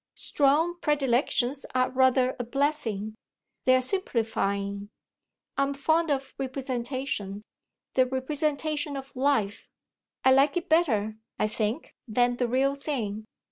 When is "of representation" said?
6.09-7.43